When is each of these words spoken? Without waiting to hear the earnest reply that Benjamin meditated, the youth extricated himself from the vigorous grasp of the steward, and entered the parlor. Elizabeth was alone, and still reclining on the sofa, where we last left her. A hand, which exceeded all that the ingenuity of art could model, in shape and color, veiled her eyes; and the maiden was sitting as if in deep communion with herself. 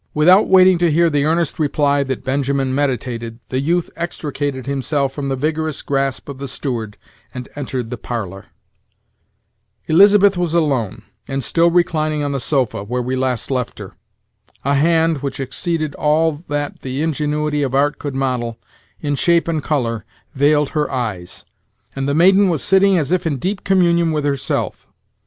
Without 0.15 0.47
waiting 0.49 0.79
to 0.79 0.89
hear 0.91 1.11
the 1.11 1.25
earnest 1.25 1.59
reply 1.59 2.01
that 2.01 2.23
Benjamin 2.23 2.73
meditated, 2.73 3.37
the 3.49 3.59
youth 3.59 3.91
extricated 3.95 4.65
himself 4.65 5.13
from 5.13 5.29
the 5.29 5.35
vigorous 5.35 5.83
grasp 5.83 6.27
of 6.27 6.39
the 6.39 6.47
steward, 6.47 6.97
and 7.35 7.47
entered 7.55 7.91
the 7.91 7.99
parlor. 7.99 8.47
Elizabeth 9.85 10.35
was 10.37 10.55
alone, 10.55 11.03
and 11.27 11.43
still 11.43 11.69
reclining 11.69 12.23
on 12.23 12.31
the 12.31 12.39
sofa, 12.39 12.83
where 12.83 12.99
we 13.03 13.15
last 13.15 13.51
left 13.51 13.77
her. 13.77 13.93
A 14.65 14.73
hand, 14.73 15.19
which 15.19 15.39
exceeded 15.39 15.93
all 15.93 16.31
that 16.47 16.81
the 16.81 17.03
ingenuity 17.03 17.61
of 17.61 17.75
art 17.75 17.99
could 17.99 18.15
model, 18.15 18.57
in 19.01 19.13
shape 19.13 19.47
and 19.47 19.61
color, 19.61 20.03
veiled 20.33 20.69
her 20.69 20.89
eyes; 20.89 21.45
and 21.95 22.09
the 22.09 22.15
maiden 22.15 22.49
was 22.49 22.63
sitting 22.63 22.97
as 22.97 23.11
if 23.11 23.27
in 23.27 23.37
deep 23.37 23.63
communion 23.63 24.11
with 24.11 24.25
herself. 24.25 24.87